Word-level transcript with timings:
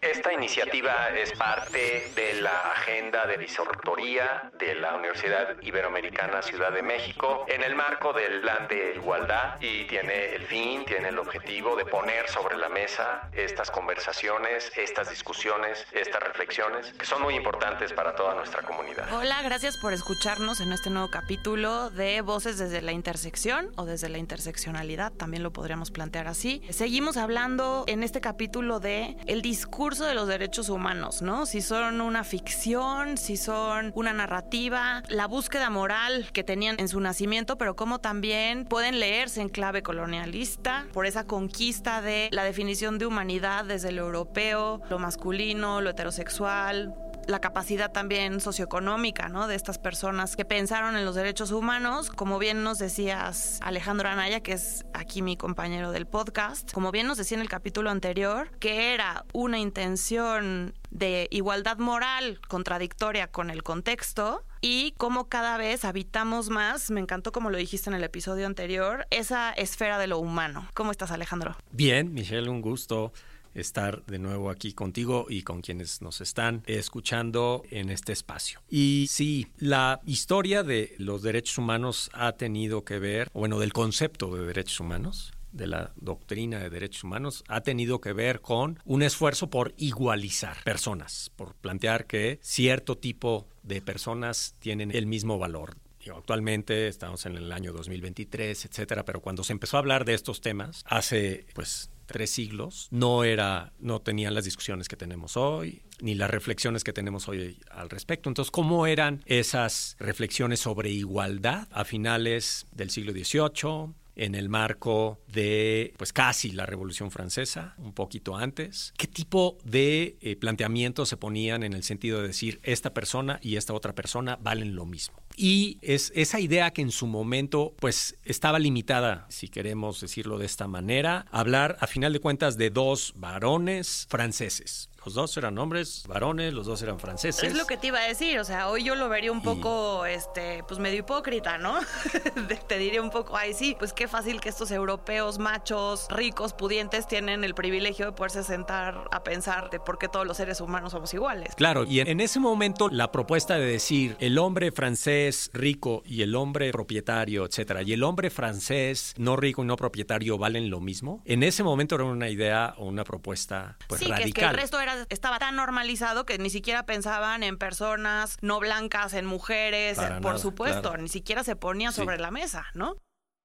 Esta 0.00 0.32
iniciativa 0.32 1.10
es 1.10 1.30
parte 1.32 2.10
de 2.16 2.40
la 2.40 2.72
agenda 2.72 3.26
de 3.26 3.36
visortoría 3.36 4.50
de 4.58 4.74
la 4.74 4.94
Universidad 4.94 5.60
Iberoamericana 5.60 6.40
Ciudad 6.40 6.72
de 6.72 6.82
México 6.82 7.44
en 7.46 7.62
el 7.62 7.74
marco 7.74 8.14
del 8.14 8.40
plan 8.40 8.66
de 8.66 8.94
igualdad 8.96 9.60
y 9.60 9.84
tiene 9.84 10.34
el 10.34 10.46
fin, 10.46 10.86
tiene 10.86 11.10
el 11.10 11.18
objetivo 11.18 11.76
de 11.76 11.84
poner 11.84 12.26
sobre 12.30 12.56
la 12.56 12.70
mesa 12.70 13.28
estas 13.34 13.70
conversaciones, 13.70 14.72
estas 14.74 15.10
discusiones, 15.10 15.86
estas 15.92 16.22
reflexiones 16.22 16.94
que 16.94 17.04
son 17.04 17.20
muy 17.20 17.34
importantes 17.34 17.92
para 17.92 18.14
toda 18.14 18.34
nuestra 18.34 18.62
comunidad. 18.62 19.06
Hola, 19.12 19.42
gracias 19.42 19.76
por 19.76 19.92
escucharnos 19.92 20.62
en 20.62 20.72
este 20.72 20.88
nuevo 20.88 21.10
capítulo 21.10 21.90
de 21.90 22.22
Voces 22.22 22.56
desde 22.56 22.80
la 22.80 22.92
intersección 22.92 23.70
o 23.76 23.84
desde 23.84 24.08
la 24.08 24.16
interseccionalidad, 24.16 25.12
también 25.12 25.42
lo 25.42 25.52
podríamos 25.52 25.90
plantear 25.90 26.26
así. 26.26 26.62
Seguimos 26.70 27.18
hablando 27.18 27.84
en 27.86 28.02
este 28.02 28.22
capítulo 28.22 28.80
de 28.80 29.18
el 29.26 29.42
discurso 29.42 29.89
de 29.98 30.14
los 30.14 30.28
derechos 30.28 30.68
humanos, 30.68 31.22
¿no? 31.22 31.46
Si 31.46 31.60
son 31.60 32.00
una 32.00 32.24
ficción, 32.24 33.18
si 33.18 33.36
son 33.36 33.92
una 33.94 34.12
narrativa, 34.12 35.02
la 35.08 35.26
búsqueda 35.26 35.68
moral 35.70 36.28
que 36.32 36.44
tenían 36.44 36.78
en 36.78 36.88
su 36.88 37.00
nacimiento, 37.00 37.58
pero 37.58 37.76
cómo 37.76 37.98
también 37.98 38.64
pueden 38.64 39.00
leerse 39.00 39.40
en 39.40 39.48
clave 39.48 39.82
colonialista 39.82 40.86
por 40.92 41.06
esa 41.06 41.24
conquista 41.24 42.02
de 42.02 42.28
la 42.32 42.44
definición 42.44 42.98
de 42.98 43.06
humanidad 43.06 43.64
desde 43.64 43.92
lo 43.92 44.02
europeo, 44.02 44.80
lo 44.88 44.98
masculino, 44.98 45.80
lo 45.80 45.90
heterosexual, 45.90 46.94
la 47.30 47.40
capacidad 47.40 47.92
también 47.92 48.40
socioeconómica, 48.40 49.28
¿no? 49.28 49.46
De 49.46 49.54
estas 49.54 49.78
personas 49.78 50.36
que 50.36 50.44
pensaron 50.44 50.96
en 50.96 51.04
los 51.04 51.14
derechos 51.14 51.52
humanos, 51.52 52.10
como 52.10 52.38
bien 52.38 52.62
nos 52.62 52.78
decías 52.78 53.58
Alejandro 53.62 54.08
Anaya, 54.08 54.40
que 54.40 54.52
es 54.52 54.84
aquí 54.92 55.22
mi 55.22 55.36
compañero 55.36 55.92
del 55.92 56.06
podcast, 56.06 56.72
como 56.72 56.90
bien 56.90 57.06
nos 57.06 57.18
decía 57.18 57.36
en 57.36 57.42
el 57.42 57.48
capítulo 57.48 57.90
anterior, 57.90 58.50
que 58.58 58.92
era 58.94 59.24
una 59.32 59.58
intención 59.58 60.74
de 60.90 61.28
igualdad 61.30 61.78
moral 61.78 62.40
contradictoria 62.48 63.28
con 63.28 63.50
el 63.50 63.62
contexto 63.62 64.44
y 64.60 64.92
cómo 64.98 65.28
cada 65.28 65.56
vez 65.56 65.84
habitamos 65.84 66.50
más, 66.50 66.90
me 66.90 67.00
encantó 67.00 67.32
como 67.32 67.50
lo 67.50 67.56
dijiste 67.56 67.88
en 67.88 67.96
el 67.96 68.04
episodio 68.04 68.46
anterior, 68.46 69.06
esa 69.10 69.52
esfera 69.52 69.98
de 69.98 70.06
lo 70.06 70.18
humano. 70.18 70.68
¿Cómo 70.74 70.90
estás 70.90 71.10
Alejandro? 71.10 71.56
Bien, 71.70 72.12
Michelle, 72.12 72.50
un 72.50 72.60
gusto 72.60 73.12
estar 73.54 74.04
de 74.06 74.18
nuevo 74.18 74.50
aquí 74.50 74.72
contigo 74.72 75.26
y 75.28 75.42
con 75.42 75.62
quienes 75.62 76.02
nos 76.02 76.20
están 76.20 76.62
escuchando 76.66 77.62
en 77.70 77.90
este 77.90 78.12
espacio. 78.12 78.60
Y 78.68 79.06
sí, 79.08 79.48
la 79.58 80.00
historia 80.06 80.62
de 80.62 80.94
los 80.98 81.22
derechos 81.22 81.58
humanos 81.58 82.10
ha 82.12 82.32
tenido 82.32 82.84
que 82.84 82.98
ver, 82.98 83.30
bueno, 83.32 83.58
del 83.58 83.72
concepto 83.72 84.34
de 84.34 84.46
derechos 84.46 84.80
humanos, 84.80 85.32
de 85.52 85.66
la 85.66 85.92
doctrina 85.96 86.58
de 86.58 86.70
derechos 86.70 87.04
humanos 87.04 87.44
ha 87.48 87.62
tenido 87.62 88.00
que 88.00 88.12
ver 88.12 88.40
con 88.40 88.78
un 88.84 89.02
esfuerzo 89.02 89.50
por 89.50 89.74
igualizar 89.76 90.62
personas, 90.64 91.30
por 91.36 91.54
plantear 91.54 92.06
que 92.06 92.38
cierto 92.42 92.96
tipo 92.96 93.48
de 93.62 93.82
personas 93.82 94.54
tienen 94.58 94.90
el 94.94 95.06
mismo 95.06 95.38
valor. 95.38 95.76
actualmente 96.16 96.88
estamos 96.88 97.26
en 97.26 97.36
el 97.36 97.52
año 97.52 97.72
2023, 97.72 98.64
etcétera, 98.64 99.04
pero 99.04 99.20
cuando 99.20 99.44
se 99.44 99.52
empezó 99.52 99.76
a 99.76 99.80
hablar 99.80 100.04
de 100.04 100.14
estos 100.14 100.40
temas 100.40 100.82
hace 100.86 101.46
pues 101.54 101.89
tres 102.10 102.30
siglos, 102.30 102.88
no 102.90 103.22
era, 103.22 103.72
no 103.78 104.00
tenían 104.00 104.34
las 104.34 104.44
discusiones 104.44 104.88
que 104.88 104.96
tenemos 104.96 105.36
hoy, 105.36 105.82
ni 106.00 106.16
las 106.16 106.28
reflexiones 106.28 106.82
que 106.82 106.92
tenemos 106.92 107.28
hoy 107.28 107.58
al 107.70 107.88
respecto. 107.88 108.28
Entonces, 108.28 108.50
¿cómo 108.50 108.88
eran 108.88 109.22
esas 109.26 109.96
reflexiones 110.00 110.58
sobre 110.58 110.90
igualdad 110.90 111.68
a 111.70 111.84
finales 111.84 112.66
del 112.72 112.90
siglo 112.90 113.12
XVIII? 113.12 113.94
En 114.16 114.34
el 114.34 114.48
marco 114.48 115.20
de 115.26 115.94
pues 115.96 116.12
casi 116.12 116.50
la 116.50 116.66
Revolución 116.66 117.10
Francesa, 117.10 117.74
un 117.78 117.92
poquito 117.92 118.36
antes. 118.36 118.92
¿Qué 118.96 119.06
tipo 119.06 119.58
de 119.64 120.16
eh, 120.20 120.36
planteamientos 120.36 121.08
se 121.08 121.16
ponían 121.16 121.62
en 121.62 121.72
el 121.72 121.82
sentido 121.82 122.20
de 122.20 122.28
decir 122.28 122.60
esta 122.62 122.92
persona 122.92 123.38
y 123.42 123.56
esta 123.56 123.72
otra 123.72 123.94
persona 123.94 124.36
valen 124.40 124.74
lo 124.74 124.86
mismo? 124.86 125.16
Y 125.36 125.78
es 125.80 126.12
esa 126.14 126.38
idea 126.40 126.70
que 126.72 126.82
en 126.82 126.90
su 126.90 127.06
momento 127.06 127.74
pues 127.78 128.16
estaba 128.24 128.58
limitada, 128.58 129.26
si 129.30 129.48
queremos 129.48 130.00
decirlo 130.00 130.38
de 130.38 130.46
esta 130.46 130.68
manera, 130.68 131.24
hablar 131.30 131.76
a 131.80 131.86
final 131.86 132.12
de 132.12 132.20
cuentas 132.20 132.58
de 132.58 132.70
dos 132.70 133.14
varones 133.16 134.06
franceses. 134.10 134.89
Los 135.04 135.14
dos 135.14 135.34
eran 135.36 135.56
hombres, 135.58 136.04
varones, 136.06 136.52
los 136.52 136.66
dos 136.66 136.82
eran 136.82 137.00
franceses. 137.00 137.42
Es 137.42 137.56
lo 137.56 137.66
que 137.66 137.78
te 137.78 137.86
iba 137.86 137.98
a 137.98 138.06
decir, 138.06 138.38
o 138.38 138.44
sea, 138.44 138.68
hoy 138.68 138.84
yo 138.84 138.94
lo 138.94 139.08
vería 139.08 139.32
un 139.32 139.42
poco, 139.42 140.04
este, 140.04 140.62
pues 140.68 140.78
medio 140.78 140.98
hipócrita, 140.98 141.56
¿no? 141.56 141.78
te 142.68 142.78
diría 142.78 143.00
un 143.00 143.10
poco, 143.10 143.36
ay, 143.36 143.54
sí, 143.54 143.74
pues 143.78 143.94
qué 143.94 144.08
fácil 144.08 144.40
que 144.40 144.50
estos 144.50 144.70
europeos 144.70 145.38
machos, 145.38 146.06
ricos, 146.10 146.52
pudientes, 146.52 147.06
tienen 147.06 147.44
el 147.44 147.54
privilegio 147.54 148.06
de 148.06 148.12
poderse 148.12 148.44
sentar 148.44 149.08
a 149.10 149.24
pensar 149.24 149.70
de 149.70 149.80
por 149.80 149.98
qué 149.98 150.08
todos 150.08 150.26
los 150.26 150.36
seres 150.36 150.60
humanos 150.60 150.92
somos 150.92 151.14
iguales. 151.14 151.54
Claro, 151.54 151.84
y 151.84 152.00
en 152.00 152.20
ese 152.20 152.38
momento 152.38 152.90
la 152.90 153.10
propuesta 153.10 153.54
de 153.54 153.64
decir 153.64 154.16
el 154.20 154.36
hombre 154.36 154.70
francés 154.70 155.50
rico 155.54 156.02
y 156.04 156.22
el 156.22 156.34
hombre 156.34 156.70
propietario, 156.72 157.46
etcétera, 157.46 157.82
y 157.82 157.94
el 157.94 158.02
hombre 158.02 158.28
francés 158.28 159.14
no 159.16 159.36
rico 159.36 159.62
y 159.62 159.66
no 159.66 159.76
propietario 159.76 160.36
valen 160.36 160.68
lo 160.68 160.80
mismo, 160.80 161.22
en 161.24 161.42
ese 161.42 161.62
momento 161.62 161.94
era 161.94 162.04
una 162.04 162.28
idea 162.28 162.74
o 162.76 162.84
una 162.84 163.04
propuesta 163.04 163.78
pues 163.88 164.00
sí, 164.00 164.06
radical. 164.06 164.24
Que 164.24 164.28
es 164.28 164.34
que 164.34 164.50
el 164.50 164.56
resto 164.56 164.80
era 164.80 164.89
estaba 165.08 165.38
tan 165.38 165.56
normalizado 165.56 166.24
que 166.26 166.38
ni 166.38 166.50
siquiera 166.50 166.86
pensaban 166.86 167.42
en 167.42 167.58
personas 167.58 168.36
no 168.40 168.60
blancas, 168.60 169.14
en 169.14 169.26
mujeres, 169.26 169.98
por 170.22 170.38
supuesto, 170.38 170.96
ni 170.96 171.08
siquiera 171.08 171.44
se 171.44 171.56
ponía 171.56 171.92
sobre 171.92 172.18
la 172.18 172.30
mesa, 172.30 172.66
¿no? 172.74 172.96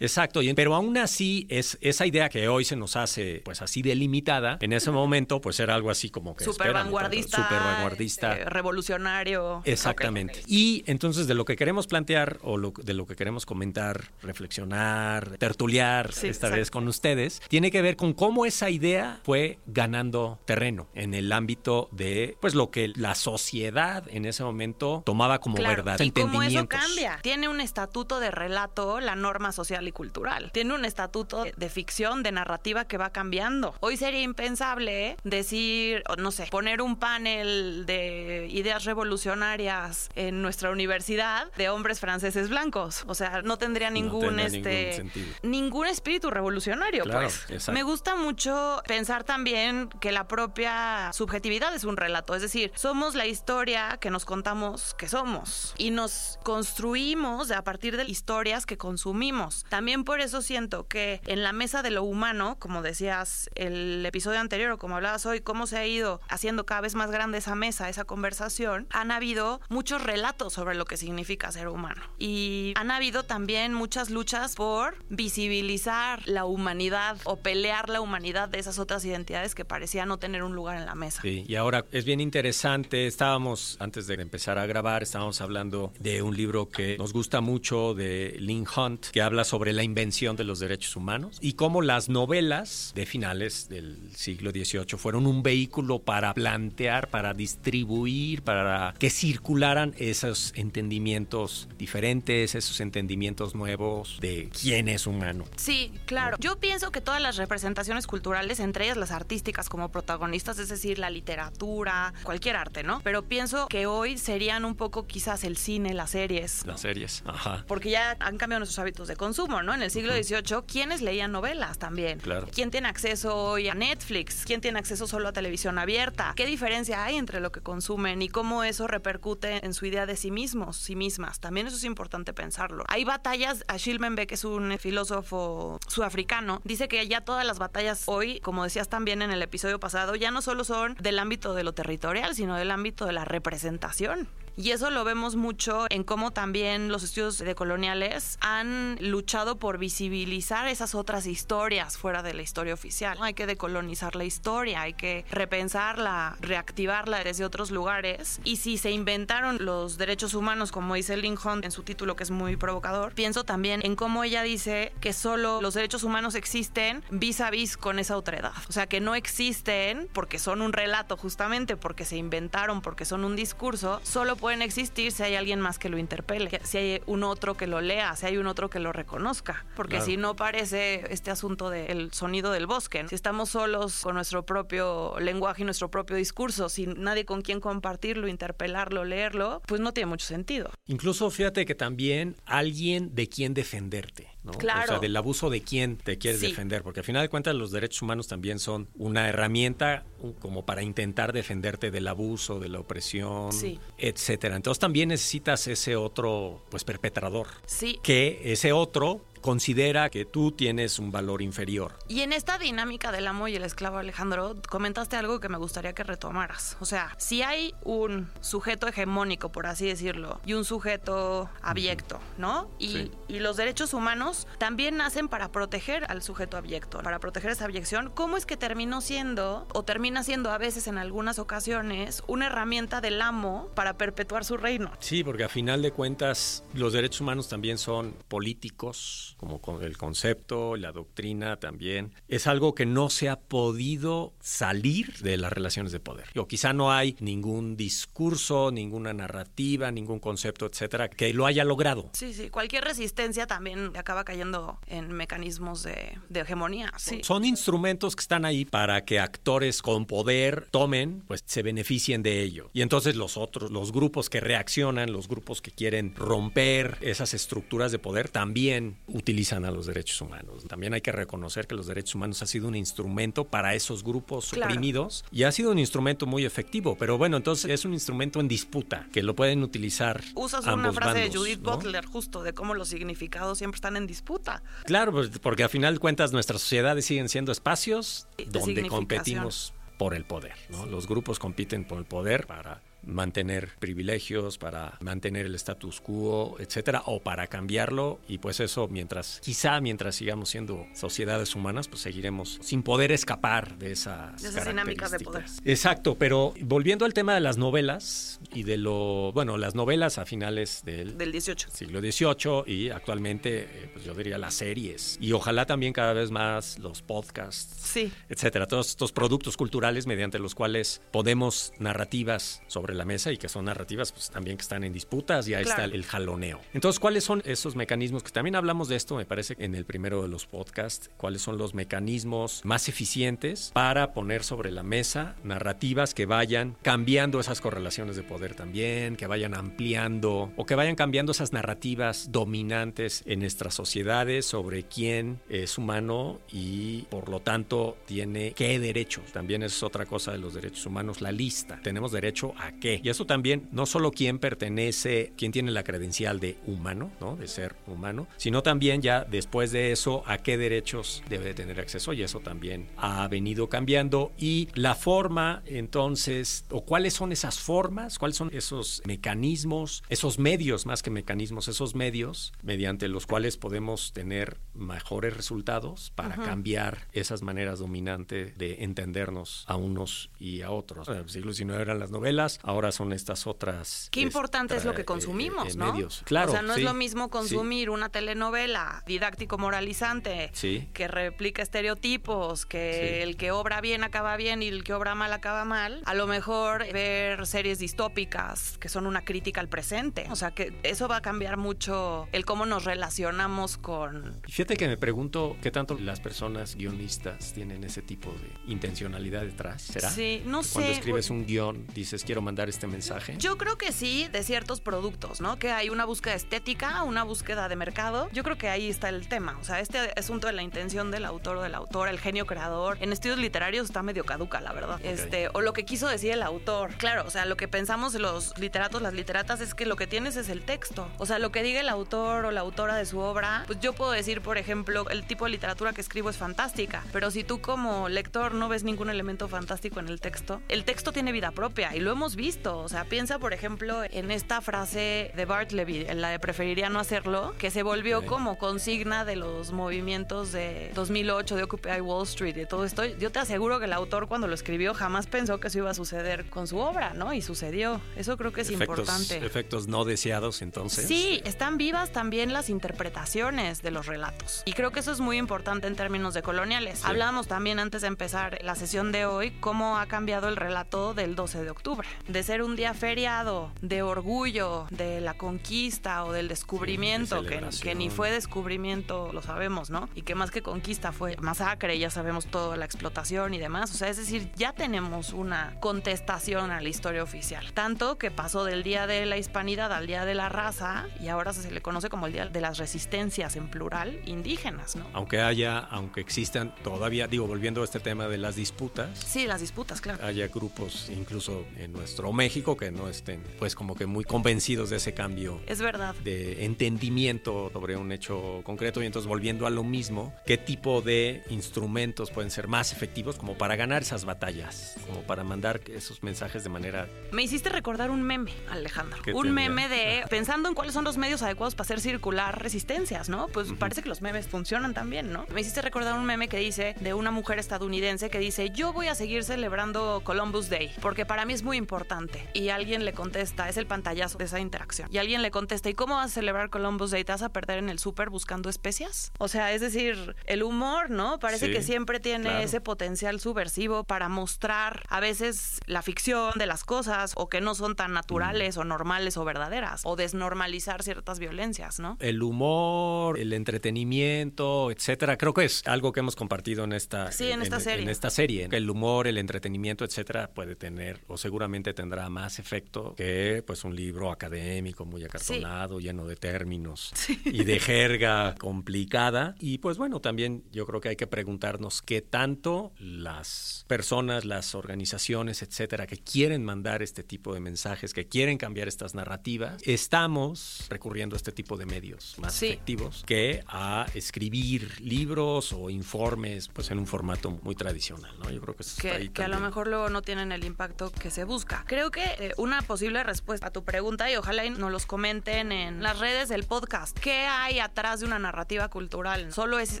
Exacto, 0.00 0.40
pero 0.54 0.74
aún 0.74 0.96
así 0.96 1.46
es 1.48 1.78
esa 1.80 2.06
idea 2.06 2.28
que 2.28 2.48
hoy 2.48 2.64
se 2.64 2.76
nos 2.76 2.96
hace 2.96 3.42
pues 3.44 3.62
así 3.62 3.82
delimitada, 3.82 4.58
en 4.60 4.72
ese 4.72 4.90
momento 4.90 5.40
pues 5.40 5.60
era 5.60 5.74
algo 5.74 5.90
así 5.90 6.10
como 6.10 6.36
que 6.36 6.44
super 6.44 6.72
vanguardista, 6.72 7.42
super 7.42 7.58
vanguardista, 7.58 8.36
eh, 8.36 8.44
revolucionario. 8.44 9.62
Exactamente. 9.64 10.42
Y 10.46 10.84
entonces 10.86 11.26
de 11.26 11.34
lo 11.34 11.44
que 11.44 11.56
queremos 11.56 11.86
plantear 11.86 12.38
o 12.42 12.58
de 12.58 12.94
lo 12.94 13.06
que 13.06 13.16
queremos 13.16 13.46
comentar, 13.46 14.12
reflexionar, 14.22 15.38
tertuliar 15.38 16.10
esta 16.22 16.48
vez 16.48 16.70
con 16.70 16.86
ustedes, 16.88 17.42
tiene 17.48 17.70
que 17.70 17.82
ver 17.82 17.96
con 17.96 18.12
cómo 18.12 18.46
esa 18.46 18.70
idea 18.70 19.20
fue 19.24 19.58
ganando 19.66 20.38
terreno 20.44 20.86
en 20.94 21.14
el 21.14 21.32
ámbito 21.32 21.88
de 21.92 22.36
pues 22.40 22.54
lo 22.54 22.70
que 22.70 22.88
la 22.94 23.14
sociedad 23.14 24.04
en 24.08 24.24
ese 24.24 24.44
momento 24.44 25.02
tomaba 25.04 25.40
como 25.40 25.56
verdad. 25.56 25.98
Y 26.00 26.10
cómo 26.10 26.42
eso 26.42 26.66
cambia. 26.68 27.18
Tiene 27.22 27.48
un 27.48 27.60
estatuto 27.60 28.20
de 28.20 28.30
relato, 28.30 29.00
la 29.00 29.16
norma 29.16 29.52
social 29.52 29.87
cultural. 29.92 30.50
Tiene 30.52 30.74
un 30.74 30.84
estatuto 30.84 31.44
de 31.44 31.68
ficción, 31.68 32.22
de 32.22 32.32
narrativa 32.32 32.84
que 32.86 32.98
va 32.98 33.10
cambiando. 33.10 33.74
Hoy 33.80 33.96
sería 33.96 34.22
impensable 34.22 35.16
decir, 35.24 36.02
no 36.18 36.30
sé, 36.30 36.46
poner 36.50 36.82
un 36.82 36.96
panel 36.96 37.84
de 37.86 38.48
ideas 38.50 38.84
revolucionarias 38.84 40.08
en 40.14 40.42
nuestra 40.42 40.70
universidad 40.70 41.50
de 41.52 41.68
hombres 41.68 42.00
franceses 42.00 42.48
blancos. 42.48 43.04
O 43.06 43.14
sea, 43.14 43.42
no 43.42 43.58
tendría 43.58 43.90
ningún 43.90 44.40
este 44.40 45.04
ningún, 45.42 45.86
espíritu 45.86 46.30
revolucionario, 46.30 47.04
pues. 47.04 47.68
Me 47.68 47.82
gusta 47.82 48.16
mucho 48.16 48.82
pensar 48.86 49.24
también 49.24 49.88
que 50.00 50.12
la 50.12 50.28
propia 50.28 51.10
subjetividad 51.12 51.74
es 51.74 51.84
un 51.84 51.96
relato, 51.96 52.34
es 52.34 52.42
decir, 52.42 52.72
somos 52.74 53.14
la 53.14 53.26
historia 53.26 53.98
que 54.00 54.10
nos 54.10 54.24
contamos 54.24 54.94
que 54.94 55.08
somos 55.08 55.74
y 55.78 55.90
nos 55.90 56.38
construimos 56.42 57.50
a 57.50 57.62
partir 57.62 57.96
de 57.96 58.04
historias 58.04 58.66
que 58.66 58.76
consumimos. 58.76 59.64
También 59.68 59.77
por 60.04 60.20
eso 60.20 60.42
siento 60.42 60.86
que 60.86 61.20
en 61.26 61.42
la 61.42 61.52
mesa 61.52 61.82
de 61.82 61.90
lo 61.90 62.02
humano, 62.02 62.56
como 62.58 62.82
decías 62.82 63.50
el 63.54 64.04
episodio 64.04 64.40
anterior 64.40 64.72
o 64.72 64.78
como 64.78 64.96
hablabas 64.96 65.24
hoy, 65.26 65.40
cómo 65.40 65.66
se 65.66 65.78
ha 65.78 65.86
ido 65.86 66.20
haciendo 66.28 66.66
cada 66.66 66.80
vez 66.80 66.94
más 66.94 67.10
grande 67.10 67.38
esa 67.38 67.54
mesa, 67.54 67.88
esa 67.88 68.04
conversación, 68.04 68.86
han 68.90 69.10
habido 69.10 69.60
muchos 69.68 70.02
relatos 70.02 70.52
sobre 70.52 70.74
lo 70.74 70.84
que 70.84 70.96
significa 70.96 71.52
ser 71.52 71.68
humano. 71.68 72.02
Y 72.18 72.72
han 72.76 72.90
habido 72.90 73.22
también 73.22 73.74
muchas 73.74 74.10
luchas 74.10 74.54
por 74.54 74.96
visibilizar 75.08 76.26
la 76.26 76.44
humanidad 76.44 77.18
o 77.24 77.36
pelear 77.36 77.88
la 77.88 78.00
humanidad 78.00 78.48
de 78.48 78.58
esas 78.58 78.78
otras 78.78 79.04
identidades 79.04 79.54
que 79.54 79.64
parecían 79.64 80.08
no 80.08 80.18
tener 80.18 80.42
un 80.42 80.54
lugar 80.54 80.76
en 80.76 80.86
la 80.86 80.94
mesa. 80.94 81.22
Sí, 81.22 81.44
y 81.46 81.54
ahora 81.54 81.84
es 81.92 82.04
bien 82.04 82.20
interesante, 82.20 83.06
estábamos, 83.06 83.76
antes 83.80 84.06
de 84.06 84.14
empezar 84.14 84.58
a 84.58 84.66
grabar, 84.66 85.02
estábamos 85.02 85.40
hablando 85.40 85.92
de 85.98 86.22
un 86.22 86.36
libro 86.36 86.68
que 86.68 86.98
nos 86.98 87.12
gusta 87.12 87.40
mucho 87.40 87.94
de 87.94 88.36
Lynn 88.38 88.66
Hunt, 88.76 89.06
que 89.08 89.22
habla 89.22 89.44
sobre 89.44 89.67
la 89.72 89.82
invención 89.82 90.36
de 90.36 90.44
los 90.44 90.58
derechos 90.60 90.96
humanos 90.96 91.38
y 91.40 91.54
cómo 91.54 91.82
las 91.82 92.08
novelas 92.08 92.92
de 92.94 93.06
finales 93.06 93.68
del 93.68 93.98
siglo 94.14 94.50
XVIII 94.50 94.98
fueron 94.98 95.26
un 95.26 95.42
vehículo 95.42 96.00
para 96.00 96.34
plantear, 96.34 97.08
para 97.08 97.34
distribuir, 97.34 98.42
para 98.42 98.94
que 98.98 99.10
circularan 99.10 99.94
esos 99.98 100.52
entendimientos 100.56 101.68
diferentes, 101.78 102.54
esos 102.54 102.80
entendimientos 102.80 103.54
nuevos 103.54 104.18
de 104.20 104.50
quién 104.60 104.88
es 104.88 105.06
humano. 105.06 105.44
Sí, 105.56 105.92
claro. 106.06 106.36
Yo 106.40 106.58
pienso 106.58 106.90
que 106.90 107.00
todas 107.00 107.20
las 107.20 107.36
representaciones 107.36 108.06
culturales, 108.06 108.60
entre 108.60 108.84
ellas 108.84 108.96
las 108.96 109.10
artísticas 109.10 109.68
como 109.68 109.90
protagonistas, 109.90 110.58
es 110.58 110.68
decir, 110.68 110.98
la 110.98 111.10
literatura, 111.10 112.12
cualquier 112.22 112.56
arte, 112.56 112.82
¿no? 112.82 113.00
Pero 113.02 113.22
pienso 113.22 113.68
que 113.68 113.86
hoy 113.86 114.18
serían 114.18 114.64
un 114.64 114.74
poco 114.74 115.06
quizás 115.06 115.44
el 115.44 115.56
cine, 115.56 115.94
las 115.94 116.10
series. 116.10 116.64
Las 116.66 116.80
series, 116.80 117.22
ajá. 117.26 117.64
Porque 117.66 117.90
ya 117.90 118.16
han 118.20 118.38
cambiado 118.38 118.60
nuestros 118.60 118.78
hábitos 118.78 119.08
de 119.08 119.16
consumo. 119.16 119.57
Mismo, 119.58 119.62
¿no? 119.62 119.74
En 119.74 119.82
el 119.82 119.90
siglo 119.90 120.12
XVIII, 120.12 120.62
¿quiénes 120.66 121.02
leían 121.02 121.32
novelas 121.32 121.78
también? 121.78 122.18
Claro. 122.20 122.48
¿Quién 122.52 122.70
tiene 122.70 122.88
acceso 122.88 123.34
hoy 123.36 123.68
a 123.68 123.74
Netflix? 123.74 124.44
¿Quién 124.44 124.60
tiene 124.60 124.78
acceso 124.78 125.06
solo 125.06 125.28
a 125.28 125.32
televisión 125.32 125.78
abierta? 125.78 126.32
¿Qué 126.36 126.46
diferencia 126.46 127.04
hay 127.04 127.16
entre 127.16 127.40
lo 127.40 127.52
que 127.52 127.60
consumen 127.60 128.22
y 128.22 128.28
cómo 128.28 128.64
eso 128.64 128.86
repercute 128.86 129.64
en 129.64 129.74
su 129.74 129.86
idea 129.86 130.06
de 130.06 130.16
sí 130.16 130.30
mismos, 130.30 130.76
sí 130.76 130.96
mismas? 130.96 131.40
También 131.40 131.66
eso 131.66 131.76
es 131.76 131.84
importante 131.84 132.32
pensarlo. 132.32 132.84
Hay 132.88 133.04
batallas, 133.04 133.64
Achille 133.68 133.98
Mbembe, 133.98 134.26
que 134.26 134.34
es 134.34 134.44
un 134.44 134.78
filósofo 134.78 135.78
sudafricano, 135.88 136.60
dice 136.64 136.88
que 136.88 137.06
ya 137.08 137.22
todas 137.22 137.46
las 137.46 137.58
batallas 137.58 138.02
hoy, 138.06 138.40
como 138.40 138.64
decías 138.64 138.88
también 138.88 139.22
en 139.22 139.30
el 139.30 139.42
episodio 139.42 139.80
pasado, 139.80 140.14
ya 140.14 140.30
no 140.30 140.42
solo 140.42 140.64
son 140.64 140.94
del 141.00 141.18
ámbito 141.18 141.54
de 141.54 141.64
lo 141.64 141.72
territorial, 141.72 142.34
sino 142.34 142.56
del 142.56 142.70
ámbito 142.70 143.06
de 143.06 143.12
la 143.12 143.24
representación. 143.24 144.28
Y 144.60 144.72
eso 144.72 144.90
lo 144.90 145.04
vemos 145.04 145.36
mucho 145.36 145.86
en 145.88 146.02
cómo 146.02 146.32
también 146.32 146.88
los 146.88 147.04
estudios 147.04 147.38
decoloniales 147.38 148.38
han 148.40 148.98
luchado 149.00 149.60
por 149.60 149.78
visibilizar 149.78 150.66
esas 150.66 150.96
otras 150.96 151.26
historias 151.26 151.96
fuera 151.96 152.24
de 152.24 152.34
la 152.34 152.42
historia 152.42 152.74
oficial. 152.74 153.18
Hay 153.20 153.34
que 153.34 153.46
decolonizar 153.46 154.16
la 154.16 154.24
historia, 154.24 154.80
hay 154.80 154.94
que 154.94 155.24
repensarla, 155.30 156.36
reactivarla 156.40 157.22
desde 157.22 157.44
otros 157.44 157.70
lugares. 157.70 158.40
Y 158.42 158.56
si 158.56 158.78
se 158.78 158.90
inventaron 158.90 159.64
los 159.64 159.96
derechos 159.96 160.34
humanos, 160.34 160.72
como 160.72 160.96
dice 160.96 161.14
Hunt 161.14 161.64
en 161.64 161.70
su 161.70 161.84
título, 161.84 162.16
que 162.16 162.24
es 162.24 162.32
muy 162.32 162.56
provocador, 162.56 163.14
pienso 163.14 163.44
también 163.44 163.80
en 163.84 163.94
cómo 163.94 164.24
ella 164.24 164.42
dice 164.42 164.92
que 165.00 165.12
solo 165.12 165.62
los 165.62 165.74
derechos 165.74 166.02
humanos 166.02 166.34
existen 166.34 167.04
vis 167.10 167.40
a 167.40 167.50
vis 167.50 167.76
con 167.76 168.00
esa 168.00 168.16
otredad. 168.16 168.54
O 168.68 168.72
sea, 168.72 168.88
que 168.88 169.00
no 169.00 169.14
existen 169.14 170.08
porque 170.12 170.40
son 170.40 170.62
un 170.62 170.72
relato 170.72 171.16
justamente, 171.16 171.76
porque 171.76 172.04
se 172.04 172.16
inventaron, 172.16 172.82
porque 172.82 173.04
son 173.04 173.24
un 173.24 173.36
discurso, 173.36 174.00
solo 174.02 174.34
pueden 174.34 174.47
existir 174.50 175.12
si 175.12 175.22
hay 175.22 175.34
alguien 175.36 175.60
más 175.60 175.78
que 175.78 175.88
lo 175.88 175.98
interpele, 175.98 176.60
si 176.64 176.78
hay 176.78 177.02
un 177.06 177.22
otro 177.22 177.56
que 177.56 177.66
lo 177.66 177.80
lea, 177.80 178.16
si 178.16 178.26
hay 178.26 178.36
un 178.36 178.46
otro 178.46 178.68
que 178.70 178.80
lo 178.80 178.92
reconozca, 178.92 179.64
porque 179.76 179.96
Claro. 179.96 180.04
si 180.06 180.16
no 180.16 180.36
parece 180.36 181.04
este 181.12 181.30
asunto 181.30 181.70
del 181.70 182.12
sonido 182.12 182.50
del 182.52 182.66
bosque, 182.66 183.06
si 183.08 183.14
estamos 183.14 183.50
solos 183.50 184.00
con 184.02 184.14
nuestro 184.14 184.44
propio 184.44 185.14
lenguaje 185.20 185.62
y 185.62 185.64
nuestro 185.64 185.90
propio 185.90 186.16
discurso, 186.16 186.68
sin 186.68 187.02
nadie 187.02 187.24
con 187.24 187.42
quien 187.42 187.60
compartirlo, 187.60 188.28
interpelarlo, 188.28 189.04
leerlo, 189.04 189.62
pues 189.66 189.80
no 189.80 189.92
tiene 189.92 190.06
mucho 190.08 190.26
sentido. 190.26 190.70
Incluso 190.86 191.30
fíjate 191.30 191.64
que 191.66 191.74
también 191.74 192.36
alguien 192.46 193.14
de 193.14 193.28
quien 193.28 193.54
defenderte, 193.54 194.28
¿no? 194.48 194.58
Claro. 194.58 194.82
O 194.84 194.86
sea, 194.86 194.98
del 194.98 195.16
abuso 195.16 195.50
de 195.50 195.62
quién 195.62 195.96
te 195.96 196.18
quieres 196.18 196.40
Sí. 196.40 196.48
defender, 196.48 196.82
porque 196.82 197.00
al 197.00 197.06
final 197.06 197.22
de 197.22 197.28
cuentas 197.28 197.54
los 197.54 197.70
derechos 197.70 198.02
humanos 198.02 198.26
también 198.28 198.58
son 198.58 198.88
una 198.96 199.28
herramienta 199.28 200.04
como 200.40 200.64
para 200.66 200.82
intentar 200.82 201.32
defenderte 201.32 201.90
del 201.90 202.08
abuso, 202.08 202.58
de 202.58 202.68
la 202.68 202.80
opresión, 202.80 203.52
Sí. 203.52 203.78
etcétera. 203.98 204.56
Entonces 204.56 204.80
también 204.80 205.10
necesitas 205.10 205.66
ese 205.68 205.94
otro 205.96 206.64
pues 206.70 206.84
perpetrador, 206.84 207.46
Sí, 207.66 207.98
que 208.02 208.40
ese 208.52 208.72
otro 208.72 209.20
considera 209.40 210.10
que 210.10 210.24
tú 210.24 210.52
tienes 210.52 210.98
un 210.98 211.10
valor 211.10 211.42
inferior. 211.42 211.94
Y 212.08 212.20
en 212.20 212.32
esta 212.32 212.58
dinámica 212.58 213.12
del 213.12 213.26
amo 213.26 213.48
y 213.48 213.56
el 213.56 213.64
esclavo 213.64 213.98
Alejandro, 213.98 214.56
comentaste 214.68 215.16
algo 215.16 215.40
que 215.40 215.48
me 215.48 215.58
gustaría 215.58 215.92
que 215.92 216.02
retomaras. 216.04 216.76
O 216.80 216.84
sea, 216.84 217.14
si 217.18 217.42
hay 217.42 217.74
un 217.84 218.30
sujeto 218.40 218.86
hegemónico, 218.88 219.50
por 219.50 219.66
así 219.66 219.86
decirlo, 219.86 220.40
y 220.46 220.54
un 220.54 220.64
sujeto 220.64 221.48
abyecto, 221.62 222.18
¿no? 222.38 222.68
Y, 222.78 222.88
Sí. 222.88 223.10
y 223.28 223.38
los 223.40 223.56
derechos 223.56 223.94
humanos 223.94 224.46
también 224.58 224.96
nacen 224.96 225.28
para 225.28 225.50
proteger 225.52 226.04
al 226.10 226.22
sujeto 226.22 226.56
abyecto, 226.56 226.98
para 227.00 227.18
proteger 227.18 227.50
esa 227.50 227.64
abyección. 227.66 228.10
¿Cómo 228.14 228.36
es 228.36 228.46
que 228.46 228.56
terminó 228.56 229.00
siendo, 229.00 229.66
o 229.74 229.82
termina 229.84 230.22
siendo 230.24 230.50
a 230.50 230.58
veces 230.58 230.86
en 230.86 230.98
algunas 230.98 231.38
ocasiones, 231.38 232.22
una 232.26 232.46
herramienta 232.46 233.00
del 233.00 233.20
amo 233.20 233.68
para 233.74 233.94
perpetuar 233.98 234.44
su 234.44 234.56
reino? 234.56 234.90
Sí, 235.00 235.22
porque 235.22 235.44
a 235.44 235.48
final 235.48 235.82
de 235.82 235.92
cuentas 235.92 236.64
los 236.74 236.92
derechos 236.92 237.20
humanos 237.20 237.48
también 237.48 237.78
son 237.78 238.14
políticos, 238.28 239.36
como 239.38 239.60
con 239.60 239.82
el 239.82 239.96
concepto, 239.96 240.76
la 240.76 240.92
doctrina 240.92 241.56
también. 241.56 242.12
Es 242.26 242.46
algo 242.46 242.74
que 242.74 242.84
no 242.84 243.08
se 243.08 243.30
ha 243.30 243.40
podido 243.40 244.34
salir 244.40 245.14
de 245.18 245.38
las 245.38 245.52
relaciones 245.52 245.92
de 245.92 246.00
poder. 246.00 246.26
O 246.36 246.46
quizá 246.46 246.72
no 246.72 246.92
hay 246.92 247.16
ningún 247.20 247.76
discurso, 247.76 248.70
ninguna 248.70 249.14
narrativa, 249.14 249.90
ningún 249.90 250.18
concepto, 250.18 250.66
etcétera, 250.66 251.08
que 251.08 251.32
lo 251.32 251.46
haya 251.46 251.64
logrado. 251.64 252.10
Sí, 252.12 252.34
sí, 252.34 252.50
cualquier 252.50 252.84
resistencia 252.84 253.46
también 253.46 253.96
acaba 253.96 254.24
cayendo 254.24 254.78
en 254.86 255.12
mecanismos 255.12 255.84
de, 255.84 256.18
de 256.28 256.40
hegemonía. 256.40 256.92
Sí. 256.96 257.20
Son 257.22 257.44
instrumentos 257.44 258.16
que 258.16 258.20
están 258.20 258.44
ahí 258.44 258.64
para 258.64 259.04
que 259.04 259.20
actores 259.20 259.82
con 259.82 260.06
poder 260.06 260.68
tomen, 260.70 261.22
pues 261.28 261.44
se 261.46 261.62
beneficien 261.62 262.22
de 262.22 262.42
ello. 262.42 262.70
Y 262.72 262.82
entonces 262.82 263.14
los 263.14 263.36
otros, 263.36 263.70
los 263.70 263.92
grupos 263.92 264.28
que 264.28 264.40
reaccionan, 264.40 265.12
los 265.12 265.28
grupos 265.28 265.62
que 265.62 265.70
quieren 265.70 266.14
romper 266.16 266.98
esas 267.00 267.34
estructuras 267.34 267.92
de 267.92 268.00
poder, 268.00 268.28
también 268.28 268.98
utilizan 269.06 269.27
a 269.28 269.70
los 269.70 269.84
derechos 269.86 270.20
humanos. 270.22 270.64
También 270.66 270.94
hay 270.94 271.02
que 271.02 271.12
reconocer 271.12 271.66
que 271.66 271.74
los 271.74 271.86
derechos 271.86 272.14
humanos 272.14 272.40
ha 272.42 272.46
sido 272.46 272.66
un 272.66 272.74
instrumento 272.74 273.44
para 273.44 273.74
esos 273.74 274.02
grupos 274.02 274.50
Claro. 274.50 274.72
oprimidos 274.72 275.22
y 275.30 275.42
ha 275.42 275.52
sido 275.52 275.70
un 275.70 275.78
instrumento 275.78 276.24
muy 276.26 276.46
efectivo. 276.46 276.96
Pero 276.98 277.18
bueno, 277.18 277.36
entonces 277.36 277.70
es 277.70 277.84
un 277.84 277.92
instrumento 277.92 278.40
en 278.40 278.48
disputa 278.48 279.06
que 279.12 279.22
lo 279.22 279.36
pueden 279.36 279.62
utilizar. 279.62 280.22
Usas 280.34 280.66
una 280.66 280.92
frase 280.92 281.18
de 281.20 281.30
Judith 281.30 281.60
¿no? 281.60 281.76
Butler 281.76 282.06
justo 282.06 282.42
de 282.42 282.54
cómo 282.54 282.72
los 282.74 282.88
significados 282.88 283.58
siempre 283.58 283.76
están 283.76 283.96
en 283.96 284.06
disputa. 284.06 284.62
Claro, 284.86 285.12
pues, 285.12 285.28
porque 285.40 285.62
a 285.64 285.68
final 285.68 285.94
de 285.94 286.00
cuentas 286.00 286.32
nuestras 286.32 286.62
sociedades 286.62 287.04
siguen 287.04 287.28
siendo 287.28 287.52
espacios 287.52 288.26
De 288.38 288.46
donde 288.46 288.88
competimos 288.88 289.74
por 289.98 290.14
el 290.14 290.24
poder. 290.24 290.54
¿no? 290.70 290.86
Los 290.86 291.06
grupos 291.06 291.38
compiten 291.38 291.84
por 291.84 291.98
el 291.98 292.04
poder 292.06 292.46
para 292.46 292.80
mantener 293.08 293.70
privilegios, 293.78 294.58
para 294.58 294.96
mantener 295.00 295.46
el 295.46 295.54
status 295.54 296.00
quo, 296.00 296.56
etcétera, 296.58 297.02
o 297.06 297.20
para 297.20 297.46
cambiarlo. 297.46 298.20
Y 298.28 298.38
pues 298.38 298.60
eso, 298.60 298.88
mientras, 298.88 299.40
quizá 299.42 299.80
mientras 299.80 300.14
sigamos 300.16 300.48
siendo 300.50 300.86
sociedades 300.94 301.54
humanas, 301.54 301.88
pues 301.88 302.02
seguiremos 302.02 302.58
sin 302.62 302.82
poder 302.82 303.12
escapar 303.12 303.78
de 303.78 303.92
esas, 303.92 304.40
De 304.42 304.48
esas 304.48 304.66
dinámicas 304.66 305.10
de 305.10 305.20
poder. 305.20 305.44
Exacto, 305.64 306.16
pero 306.16 306.54
volviendo 306.60 307.04
al 307.04 307.14
tema 307.14 307.34
de 307.34 307.40
las 307.40 307.56
novelas 307.58 308.40
y 308.52 308.62
de 308.62 308.76
lo, 308.76 309.32
bueno, 309.32 309.56
las 309.56 309.74
novelas 309.74 310.18
a 310.18 310.24
finales 310.26 310.82
del, 310.84 311.16
Del 311.18 311.32
18. 311.32 311.70
siglo 311.72 312.00
XVIII 312.00 312.64
y 312.66 312.90
actualmente, 312.90 313.62
eh, 313.62 313.90
pues 313.92 314.04
yo 314.04 314.14
diría 314.14 314.38
las 314.38 314.54
series. 314.54 315.16
Y 315.20 315.32
ojalá 315.32 315.66
también 315.66 315.92
cada 315.92 316.12
vez 316.12 316.30
más 316.30 316.78
los 316.78 317.02
podcasts, 317.02 317.74
Sí. 317.82 318.12
etcétera. 318.28 318.66
Todos 318.66 318.88
estos 318.90 319.12
productos 319.12 319.56
culturales 319.56 320.06
mediante 320.06 320.38
los 320.38 320.54
cuales 320.54 321.00
podemos 321.10 321.72
narrativas 321.78 322.62
sobre 322.66 322.94
la 322.98 323.04
mesa 323.04 323.32
y 323.32 323.38
que 323.38 323.48
son 323.48 323.64
narrativas 323.64 324.12
pues 324.12 324.30
también 324.30 324.56
que 324.56 324.62
están 324.62 324.84
en 324.84 324.92
disputas 324.92 325.48
y 325.48 325.54
ahí 325.54 325.64
Claro. 325.64 325.84
está 325.84 325.94
el 325.96 326.04
jaloneo. 326.04 326.60
Entonces, 326.74 327.00
¿cuáles 327.00 327.24
son 327.24 327.42
esos 327.46 327.76
mecanismos? 327.76 328.22
Que 328.22 328.30
también 328.30 328.56
hablamos 328.56 328.88
de 328.88 328.96
esto, 328.96 329.16
me 329.16 329.24
parece, 329.24 329.54
en 329.58 329.74
el 329.74 329.84
primero 329.84 330.22
de 330.22 330.28
los 330.28 330.46
podcasts. 330.46 331.10
¿Cuáles 331.16 331.42
son 331.42 331.56
los 331.58 331.74
mecanismos 331.74 332.60
más 332.64 332.88
eficientes 332.88 333.70
para 333.72 334.12
poner 334.12 334.44
sobre 334.44 334.70
la 334.70 334.82
mesa 334.82 335.36
narrativas 335.44 336.12
que 336.14 336.26
vayan 336.26 336.76
cambiando 336.82 337.40
esas 337.40 337.60
correlaciones 337.60 338.16
de 338.16 338.22
poder 338.22 338.54
también, 338.54 339.16
que 339.16 339.26
vayan 339.26 339.54
ampliando 339.54 340.52
o 340.56 340.66
que 340.66 340.74
vayan 340.74 340.96
cambiando 340.96 341.32
esas 341.32 341.52
narrativas 341.52 342.30
dominantes 342.32 343.22
en 343.26 343.40
nuestras 343.40 343.74
sociedades 343.74 344.46
sobre 344.46 344.82
quién 344.84 345.40
es 345.48 345.78
humano 345.78 346.40
y 346.52 347.02
por 347.10 347.28
lo 347.28 347.40
tanto 347.40 347.96
tiene 348.06 348.52
qué 348.52 348.78
derechos. 348.78 349.32
También 349.32 349.62
es 349.62 349.82
otra 349.82 350.06
cosa 350.06 350.32
de 350.32 350.38
los 350.38 350.54
derechos 350.54 350.84
humanos, 350.86 351.20
la 351.20 351.30
lista. 351.32 351.78
Tenemos 351.82 352.12
derecho 352.12 352.52
a 352.58 352.72
qué. 352.78 353.00
Y 353.02 353.08
eso 353.08 353.26
también, 353.26 353.68
no 353.72 353.86
solo 353.86 354.10
quién 354.10 354.38
pertenece, 354.38 355.32
quién 355.36 355.52
tiene 355.52 355.70
la 355.70 355.84
credencial 355.84 356.40
de 356.40 356.56
humano, 356.66 357.10
¿no? 357.20 357.36
De 357.36 357.48
ser 357.48 357.76
humano, 357.86 358.26
sino 358.36 358.62
también 358.62 359.02
ya 359.02 359.24
después 359.24 359.72
de 359.72 359.92
eso 359.92 360.22
a 360.26 360.38
qué 360.38 360.58
derechos 360.58 361.22
debe 361.28 361.46
de 361.46 361.54
tener 361.54 361.80
acceso 361.80 362.12
y 362.12 362.22
eso 362.22 362.40
también 362.40 362.88
ha 362.96 363.26
venido 363.28 363.68
cambiando 363.68 364.32
y 364.38 364.68
la 364.74 364.94
forma 364.94 365.62
entonces 365.66 366.64
o 366.70 366.84
cuáles 366.84 367.14
son 367.14 367.32
esas 367.32 367.58
formas, 367.58 368.18
cuáles 368.18 368.36
son 368.36 368.50
esos 368.52 369.02
mecanismos, 369.04 370.02
esos 370.08 370.38
medios 370.38 370.86
más 370.86 371.02
que 371.02 371.10
mecanismos, 371.10 371.68
esos 371.68 371.94
medios 371.94 372.52
mediante 372.62 373.08
los 373.08 373.26
cuales 373.26 373.56
podemos 373.56 374.12
tener 374.12 374.58
mejores 374.74 375.36
resultados 375.36 376.12
para 376.14 376.36
cambiar 376.36 377.08
esas 377.12 377.42
maneras 377.42 377.78
dominantes 377.78 378.56
de 378.56 378.84
entendernos 378.84 379.64
a 379.66 379.76
unos 379.76 380.30
y 380.38 380.62
a 380.62 380.70
otros. 380.70 381.08
En 381.08 381.16
el 381.16 381.28
siglo 381.28 381.52
XIX 381.52 381.80
eran 381.80 381.98
las 381.98 382.10
novelas, 382.10 382.60
ahora 382.68 382.92
son 382.92 383.12
estas 383.14 383.46
otras. 383.46 384.08
Qué 384.12 384.20
importante 384.20 384.76
es 384.76 384.84
lo 384.84 384.94
que 384.94 385.02
eh, 385.02 385.04
consumimos, 385.06 385.74
eh, 385.74 385.78
¿no? 385.78 385.92
medios. 385.92 386.22
Claro. 386.26 386.50
O 386.50 386.52
sea, 386.52 386.60
no 386.62 386.74
sí, 386.74 386.80
es 386.80 386.84
lo 386.84 386.92
mismo 386.92 387.24
sí. 387.24 387.30
consumir 387.30 387.88
una 387.88 388.10
telenovela 388.10 389.02
didáctico 389.06 389.56
moralizante 389.56 390.50
Sí. 390.52 390.88
que 390.92 391.08
replica 391.08 391.62
estereotipos, 391.62 392.66
que 392.66 392.78
Sí. 393.16 393.22
el 393.22 393.36
que 393.38 393.52
obra 393.52 393.80
bien 393.80 394.04
acaba 394.04 394.36
bien 394.36 394.62
y 394.62 394.68
el 394.68 394.84
que 394.84 394.92
obra 394.92 395.14
mal 395.14 395.32
acaba 395.32 395.64
mal. 395.64 396.02
A 396.04 396.12
lo 396.14 396.26
mejor 396.26 396.84
ver 396.92 397.46
series 397.46 397.78
distópicas 397.78 398.76
que 398.78 398.88
son 398.90 399.06
una 399.06 399.24
crítica 399.24 399.60
al 399.62 399.68
presente. 399.68 400.26
O 400.30 400.36
sea, 400.36 400.50
que 400.50 400.74
eso 400.82 401.08
va 401.08 401.16
a 401.16 401.22
cambiar 401.22 401.56
mucho 401.56 402.28
el 402.32 402.44
cómo 402.44 402.66
nos 402.66 402.84
relacionamos 402.84 403.78
con 403.78 404.42
Fíjate 404.46 404.76
que 404.76 404.88
me 404.88 404.96
pregunto 404.98 405.56
qué 405.62 405.70
tanto 405.70 405.96
las 405.98 406.20
personas 406.20 406.74
guionistas 406.76 407.52
tienen 407.54 407.82
ese 407.84 408.02
tipo 408.02 408.30
de 408.32 408.72
intencionalidad 408.72 409.42
detrás. 409.42 409.82
¿Será? 409.82 410.10
Sí, 410.10 410.42
no 410.44 410.60
Cuando 410.60 410.90
sé. 410.90 410.92
escribes 410.92 411.30
un 411.30 411.46
guion, 411.46 411.86
dices 411.94 412.24
quiero 412.24 412.42
mandar 412.42 412.57
mandar 412.58 412.68
este 412.68 412.88
mensaje? 412.88 413.36
Yo 413.38 413.56
creo 413.56 413.78
que 413.78 413.92
sí, 413.92 414.28
de 414.32 414.42
ciertos 414.42 414.80
productos, 414.80 415.40
¿no? 415.40 415.60
Que 415.60 415.70
hay 415.70 415.90
una 415.90 416.04
búsqueda 416.04 416.34
estética, 416.34 417.04
una 417.04 417.22
búsqueda 417.22 417.68
de 417.68 417.76
mercado. 417.76 418.28
Yo 418.32 418.42
creo 418.42 418.58
que 418.58 418.68
ahí 418.68 418.88
está 418.88 419.10
el 419.10 419.28
tema. 419.28 419.56
O 419.60 419.64
sea, 419.64 419.78
este 419.78 420.12
asunto 420.16 420.48
de 420.48 420.54
la 420.54 420.62
intención 420.62 421.12
del 421.12 421.24
autor 421.24 421.58
o 421.58 421.62
del 421.62 421.76
autor, 421.76 422.08
el 422.08 422.18
genio 422.18 422.46
creador, 422.46 422.98
en 423.00 423.12
estudios 423.12 423.38
literarios 423.38 423.84
está 423.86 424.02
medio 424.02 424.24
caduca, 424.24 424.60
la 424.60 424.72
verdad. 424.72 424.98
Este, 425.04 425.48
o 425.54 425.60
lo 425.60 425.72
que 425.72 425.84
quiso 425.84 426.08
decir 426.08 426.32
el 426.32 426.42
autor. 426.42 426.94
Claro, 426.94 427.22
o 427.28 427.30
sea, 427.30 427.46
lo 427.46 427.56
que 427.56 427.68
pensamos 427.68 428.14
los 428.14 428.58
literatos, 428.58 429.02
las 429.02 429.14
literatas, 429.14 429.60
es 429.60 429.72
que 429.74 429.86
lo 429.86 429.94
que 429.94 430.08
tienes 430.08 430.34
es 430.34 430.48
el 430.48 430.62
texto. 430.62 431.08
O 431.18 431.26
sea, 431.26 431.38
lo 431.38 431.52
que 431.52 431.62
diga 431.62 431.78
el 431.78 431.88
autor 431.88 432.44
o 432.44 432.50
la 432.50 432.62
autora 432.62 432.96
de 432.96 433.06
su 433.06 433.20
obra, 433.20 433.62
pues 433.68 433.78
yo 433.78 433.92
puedo 433.92 434.10
decir, 434.10 434.40
por 434.40 434.58
ejemplo, 434.58 435.08
el 435.10 435.24
tipo 435.28 435.44
de 435.44 435.52
literatura 435.52 435.92
que 435.92 436.00
escribo 436.00 436.28
es 436.28 436.38
fantástica. 436.38 437.04
Pero 437.12 437.30
si 437.30 437.44
tú 437.44 437.60
como 437.60 438.08
lector 438.08 438.52
no 438.54 438.68
ves 438.68 438.82
ningún 438.82 439.10
elemento 439.10 439.46
fantástico 439.46 440.00
en 440.00 440.08
el 440.08 440.20
texto, 440.20 440.60
el 440.68 440.84
texto 440.84 441.12
tiene 441.12 441.30
vida 441.30 441.52
propia 441.52 441.94
y 441.94 442.00
lo 442.00 442.10
hemos 442.10 442.34
visto. 442.34 442.47
O 442.48 442.88
sea, 442.88 443.04
piensa, 443.04 443.38
por 443.38 443.52
ejemplo, 443.52 444.02
en 444.10 444.30
esta 444.30 444.62
frase 444.62 445.32
de 445.36 445.44
Bart 445.44 445.70
Levy, 445.72 446.06
en 446.08 446.22
la 446.22 446.30
de 446.30 446.38
preferiría 446.38 446.88
no 446.88 446.98
hacerlo, 446.98 447.54
que 447.58 447.70
se 447.70 447.82
volvió 447.82 448.24
como 448.24 448.56
consigna 448.56 449.26
de 449.26 449.36
los 449.36 449.72
movimientos 449.72 450.50
de 450.52 450.90
2008 450.94 451.56
de 451.56 451.62
Occupy 451.64 452.00
Wall 452.00 452.22
Street 452.24 452.56
y 452.56 452.64
todo 452.64 452.86
esto. 452.86 453.04
Yo 453.04 453.30
te 453.30 453.38
aseguro 453.38 453.78
que 453.78 453.84
el 453.84 453.92
autor 453.92 454.28
cuando 454.28 454.46
lo 454.46 454.54
escribió 454.54 454.94
jamás 454.94 455.26
pensó 455.26 455.60
que 455.60 455.68
eso 455.68 455.78
iba 455.78 455.90
a 455.90 455.94
suceder 455.94 456.46
con 456.46 456.66
su 456.66 456.78
obra, 456.78 457.12
¿no? 457.12 457.34
Y 457.34 457.42
sucedió. 457.42 458.00
Eso 458.16 458.38
creo 458.38 458.50
que 458.50 458.62
es 458.62 458.70
importante. 458.70 459.44
Efectos 459.44 459.86
no 459.86 460.06
deseados, 460.06 460.62
entonces. 460.62 461.06
Sí, 461.06 461.42
están 461.44 461.76
vivas 461.76 462.12
también 462.12 462.54
las 462.54 462.70
interpretaciones 462.70 463.82
de 463.82 463.90
los 463.90 464.06
relatos. 464.06 464.62
Y 464.64 464.72
creo 464.72 464.90
que 464.90 465.00
eso 465.00 465.12
es 465.12 465.20
muy 465.20 465.36
importante 465.36 465.86
en 465.86 465.96
términos 465.96 466.32
de 466.32 466.40
coloniales. 466.40 467.04
Hablamos 467.04 467.46
también 467.46 467.78
antes 467.78 468.00
de 468.00 468.08
empezar 468.08 468.58
la 468.62 468.74
sesión 468.74 469.12
de 469.12 469.26
hoy 469.26 469.50
cómo 469.60 469.98
ha 469.98 470.06
cambiado 470.06 470.48
el 470.48 470.56
relato 470.56 471.12
del 471.12 471.34
12 471.34 471.64
de 471.64 471.70
octubre. 471.70 472.08
De 472.26 472.37
ser 472.42 472.62
un 472.62 472.76
día 472.76 472.94
feriado, 472.94 473.72
de 473.80 474.02
orgullo, 474.02 474.86
de 474.90 475.20
la 475.20 475.34
conquista 475.34 476.24
o 476.24 476.32
del 476.32 476.48
descubrimiento, 476.48 477.44
que, 477.44 477.62
que, 477.82 477.94
ni 477.94 478.10
fue 478.10 478.30
descubrimiento, 478.30 479.32
lo 479.32 479.42
sabemos, 479.42 479.90
¿no? 479.90 480.08
Y 480.14 480.22
que 480.22 480.34
más 480.34 480.50
que 480.50 480.62
conquista 480.62 481.12
fue 481.12 481.36
masacre, 481.36 481.98
ya 481.98 482.10
sabemos 482.10 482.46
toda 482.46 482.76
la 482.76 482.84
explotación 482.84 483.54
y 483.54 483.58
demás. 483.58 483.90
O 483.92 483.94
sea, 483.94 484.08
es 484.08 484.16
decir, 484.16 484.50
ya 484.56 484.72
tenemos 484.72 485.32
una 485.32 485.76
contestación 485.80 486.70
a 486.70 486.80
la 486.80 486.88
historia 486.88 487.22
oficial. 487.22 487.72
Tanto 487.72 488.18
que 488.18 488.30
pasó 488.30 488.64
del 488.64 488.82
Día 488.82 489.06
de 489.06 489.26
la 489.26 489.36
Hispanidad 489.36 489.92
al 489.92 490.06
Día 490.06 490.24
de 490.24 490.34
la 490.34 490.48
Raza 490.48 491.06
y 491.20 491.28
ahora 491.28 491.52
se 491.52 491.70
le 491.70 491.80
conoce 491.80 492.08
como 492.08 492.26
el 492.26 492.32
Día 492.32 492.46
de 492.46 492.60
las 492.60 492.78
Resistencias 492.78 493.56
en 493.56 493.68
plural 493.68 494.20
indígenas, 494.26 494.96
¿no? 494.96 495.06
Aunque 495.12 495.40
haya, 495.40 495.78
aunque 495.78 496.20
existan 496.20 496.74
todavía, 496.82 497.26
digo, 497.26 497.46
volviendo 497.46 497.82
a 497.82 497.84
este 497.84 498.00
tema 498.00 498.28
de 498.28 498.38
las 498.38 498.56
disputas. 498.56 499.18
Sí, 499.18 499.46
las 499.46 499.60
disputas, 499.60 500.00
claro. 500.00 500.24
Haya 500.24 500.48
grupos, 500.48 501.10
incluso 501.10 501.66
en 501.76 501.92
nuestro 501.92 502.27
México, 502.32 502.76
que 502.76 502.90
no 502.90 503.08
estén, 503.08 503.42
pues, 503.58 503.74
como 503.74 503.94
que 503.94 504.06
muy 504.06 504.24
convencidos 504.24 504.90
de 504.90 504.96
ese 504.96 505.14
cambio. 505.14 505.60
Es 505.66 505.80
verdad. 505.80 506.14
De 506.24 506.64
entendimiento 506.64 507.70
sobre 507.72 507.96
un 507.96 508.12
hecho 508.12 508.62
concreto. 508.64 509.02
Y 509.02 509.06
entonces, 509.06 509.28
volviendo 509.28 509.66
a 509.66 509.70
lo 509.70 509.84
mismo, 509.84 510.34
¿qué 510.46 510.58
tipo 510.58 511.02
de 511.02 511.42
instrumentos 511.50 512.30
pueden 512.30 512.50
ser 512.50 512.68
más 512.68 512.92
efectivos 512.92 513.36
como 513.36 513.56
para 513.56 513.76
ganar 513.76 514.02
esas 514.02 514.24
batallas? 514.24 514.96
Como 515.06 515.22
para 515.22 515.44
mandar 515.44 515.80
esos 515.88 516.22
mensajes 516.22 516.64
de 516.64 516.70
manera. 516.70 517.08
Me 517.32 517.42
hiciste 517.42 517.68
recordar 517.68 518.10
un 518.10 518.22
meme, 518.22 518.52
Alejandro. 518.70 519.20
Un 519.34 519.52
meme 519.52 519.88
de 519.88 520.24
pensando 520.28 520.68
en 520.68 520.74
cuáles 520.74 520.94
son 520.94 521.04
los 521.04 521.16
medios 521.16 521.42
adecuados 521.42 521.74
para 521.74 521.84
hacer 521.84 522.00
circular 522.00 522.60
resistencias, 522.60 523.28
¿no? 523.28 523.48
Pues 523.48 523.72
parece 523.78 524.02
que 524.02 524.08
los 524.08 524.22
memes 524.22 524.48
funcionan 524.48 524.94
también, 524.94 525.32
¿no? 525.32 525.46
Me 525.54 525.60
hiciste 525.60 525.82
recordar 525.82 526.18
un 526.18 526.24
meme 526.24 526.48
que 526.48 526.58
dice 526.58 526.94
de 527.00 527.14
una 527.14 527.30
mujer 527.30 527.58
estadounidense 527.58 528.30
que 528.30 528.38
dice, 528.38 528.70
yo 528.70 528.92
voy 528.92 529.08
a 529.08 529.14
seguir 529.14 529.44
celebrando 529.44 530.22
Columbus 530.24 530.68
Day 530.68 530.92
porque 531.00 531.26
para 531.26 531.44
mí 531.44 531.52
es 531.52 531.62
muy 531.62 531.76
importante. 531.76 532.17
Y 532.54 532.70
alguien 532.70 533.04
le 533.04 533.12
contesta, 533.12 533.68
es 533.68 533.76
el 533.76 533.86
pantallazo 533.86 534.38
de 534.38 534.44
esa 534.44 534.60
interacción. 534.60 535.08
Y 535.12 535.18
alguien 535.18 535.42
le 535.42 535.50
contesta, 535.50 535.88
¿y 535.88 535.94
cómo 535.94 536.16
vas 536.16 536.32
a 536.32 536.34
celebrar 536.34 536.70
Columbus 536.70 537.10
Day? 537.10 537.24
¿Te 537.24 537.32
vas 537.32 537.42
a 537.42 537.50
perder 537.50 537.78
en 537.78 537.88
el 537.88 537.98
súper 537.98 538.30
buscando 538.30 538.68
especias? 538.68 539.32
O 539.38 539.48
sea, 539.48 539.72
es 539.72 539.80
decir, 539.80 540.34
el 540.46 540.62
humor, 540.62 541.10
¿no? 541.10 541.38
Parece 541.38 541.70
que 541.70 541.82
siempre 541.82 542.20
tiene 542.20 542.62
ese 542.62 542.80
potencial 542.80 543.40
subversivo 543.40 544.04
para 544.04 544.28
mostrar 544.28 545.04
a 545.08 545.20
veces 545.20 545.80
la 545.86 546.02
ficción 546.02 546.52
de 546.56 546.66
las 546.66 546.84
cosas 546.84 547.32
o 547.36 547.48
que 547.48 547.60
no 547.60 547.74
son 547.74 547.96
tan 547.96 548.12
naturales 548.12 548.76
o 548.76 548.84
normales 548.84 549.36
o 549.36 549.44
verdaderas 549.44 550.02
o 550.04 550.16
desnormalizar 550.16 551.02
ciertas 551.02 551.38
violencias, 551.38 552.00
¿no? 552.00 552.16
El 552.20 552.42
humor, 552.42 553.38
el 553.38 553.52
entretenimiento, 553.52 554.90
etcétera, 554.90 555.36
creo 555.36 555.54
que 555.54 555.64
es 555.64 555.86
algo 555.86 556.12
que 556.12 556.20
hemos 556.20 556.36
compartido 556.36 556.84
en 556.84 556.92
esta, 556.92 557.30
sí, 557.32 557.50
en, 557.50 557.62
esta 557.62 557.80
serie. 557.80 558.02
En 558.02 558.08
esta 558.08 558.30
serie. 558.30 558.68
El 558.70 558.88
humor, 558.88 559.26
el 559.26 559.38
entretenimiento, 559.38 560.04
etcétera, 560.04 560.50
puede 560.54 560.76
tener 560.76 561.20
o 561.26 561.36
seguramente 561.36 561.94
tendrá 561.94 562.07
más 562.28 562.58
efecto 562.58 563.14
que 563.16 563.62
pues 563.66 563.84
un 563.84 563.94
libro 563.94 564.30
académico 564.30 565.04
muy 565.04 565.24
acartonado, 565.24 566.00
lleno 566.00 566.26
de 566.26 566.36
términos 566.36 567.12
y 567.44 567.64
de 567.64 567.78
jerga 567.78 568.54
complicada. 568.56 569.54
Y 569.60 569.78
pues 569.78 569.98
bueno, 569.98 570.20
también 570.20 570.64
yo 570.72 570.86
creo 570.86 571.00
que 571.00 571.10
hay 571.10 571.16
que 571.16 571.26
preguntarnos 571.26 572.02
qué 572.02 572.22
tanto 572.22 572.92
las 572.98 573.84
personas, 573.86 574.44
las 574.44 574.74
organizaciones, 574.74 575.62
etcétera, 575.62 576.06
que 576.06 576.18
quieren 576.18 576.64
mandar 576.64 577.02
este 577.02 577.22
tipo 577.22 577.54
de 577.54 577.60
mensajes, 577.60 578.14
que 578.14 578.26
quieren 578.26 578.58
cambiar 578.58 578.88
estas 578.88 579.14
narrativas, 579.14 579.82
estamos 579.84 580.86
recurriendo 580.88 581.36
a 581.36 581.38
este 581.38 581.52
tipo 581.52 581.76
de 581.76 581.86
medios 581.86 582.36
más 582.38 582.62
efectivos 582.62 583.22
que 583.26 583.62
a 583.66 584.06
escribir 584.14 585.00
libros 585.00 585.72
o 585.72 585.90
informes 585.90 586.68
pues 586.68 586.90
en 586.90 586.98
un 586.98 587.06
formato 587.06 587.50
muy 587.62 587.74
tradicional, 587.74 588.34
¿no? 588.38 588.50
Yo 588.50 588.60
creo 588.60 588.76
que, 588.76 588.84
que, 589.00 589.10
ahí 589.10 589.28
que 589.28 589.42
a 589.42 589.48
lo 589.48 589.60
mejor 589.60 589.88
luego 589.88 590.10
no 590.10 590.22
tienen 590.22 590.52
el 590.52 590.64
impacto 590.64 591.10
que 591.10 591.30
se 591.30 591.44
busca. 591.44 591.84
Creo 591.98 592.12
que 592.12 592.22
eh, 592.22 592.54
una 592.58 592.80
posible 592.82 593.24
respuesta 593.24 593.66
a 593.66 593.70
tu 593.72 593.82
pregunta 593.82 594.30
y 594.30 594.36
ojalá 594.36 594.62
nos 594.70 594.92
los 594.92 595.04
comenten 595.04 595.72
en 595.72 596.00
las 596.00 596.20
redes 596.20 596.48
del 596.48 596.62
podcast. 596.62 597.18
¿Qué 597.18 597.40
hay 597.40 597.80
atrás 597.80 598.20
de 598.20 598.26
una 598.26 598.38
narrativa 598.38 598.86
cultural? 598.86 599.52
¿Solo 599.52 599.80
es 599.80 600.00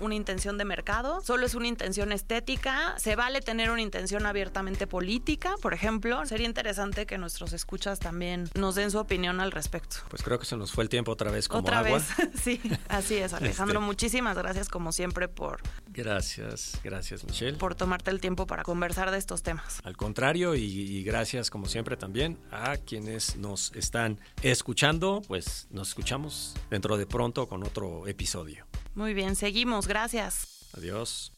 una 0.00 0.14
intención 0.14 0.56
de 0.56 0.64
mercado? 0.64 1.20
¿Solo 1.20 1.44
es 1.44 1.54
una 1.54 1.66
intención 1.66 2.10
estética? 2.10 2.94
¿Se 2.96 3.14
vale 3.14 3.42
tener 3.42 3.70
una 3.70 3.82
intención 3.82 4.24
abiertamente 4.24 4.86
política, 4.86 5.54
por 5.60 5.74
ejemplo? 5.74 6.24
Sería 6.24 6.46
interesante 6.46 7.04
que 7.04 7.18
nuestros 7.18 7.52
escuchas 7.52 7.98
también 7.98 8.48
nos 8.54 8.74
den 8.74 8.90
su 8.90 8.98
opinión 8.98 9.40
al 9.40 9.52
respecto. 9.52 9.96
Pues 10.08 10.22
creo 10.22 10.38
que 10.38 10.46
se 10.46 10.56
nos 10.56 10.72
fue 10.72 10.84
el 10.84 10.88
tiempo 10.88 11.12
otra 11.12 11.30
vez 11.30 11.46
como 11.46 11.60
otra 11.60 11.80
agua. 11.80 11.98
vez, 11.98 12.30
sí, 12.42 12.58
así 12.88 13.16
es, 13.16 13.34
Alejandro. 13.34 13.80
Este. 13.80 13.86
Muchísimas 13.86 14.38
gracias 14.38 14.70
como 14.70 14.92
siempre 14.92 15.28
por... 15.28 15.60
Gracias, 15.88 16.80
gracias 16.82 17.22
Michelle. 17.24 17.58
Por 17.58 17.74
tomarte 17.74 18.10
el 18.10 18.18
tiempo 18.18 18.46
para 18.46 18.62
conversar 18.62 19.10
de 19.10 19.18
estos 19.18 19.42
temas. 19.42 19.80
Al 19.84 19.98
contrario, 19.98 20.54
y, 20.54 20.62
y 20.62 21.04
gracias 21.04 21.50
como 21.50 21.66
siempre 21.72 21.96
también 21.96 22.38
a 22.50 22.76
quienes 22.76 23.36
nos 23.36 23.72
están 23.74 24.20
escuchando, 24.42 25.22
pues 25.26 25.66
nos 25.70 25.88
escuchamos 25.88 26.54
dentro 26.70 26.98
de 26.98 27.06
pronto 27.06 27.48
con 27.48 27.64
otro 27.64 28.06
episodio. 28.06 28.66
Muy 28.94 29.14
bien, 29.14 29.34
seguimos, 29.36 29.88
gracias. 29.88 30.68
Adiós. 30.76 31.32